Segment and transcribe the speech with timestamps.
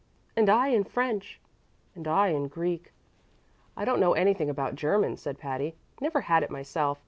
[0.35, 1.39] "And I in French."
[1.93, 2.91] "And I in Greek."
[3.77, 5.75] "I don't know anything about German," said Patty.
[6.01, 6.97] "Never had it myself.